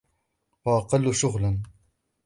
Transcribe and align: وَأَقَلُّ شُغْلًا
وَأَقَلُّ 0.65 1.13
شُغْلًا 1.15 1.61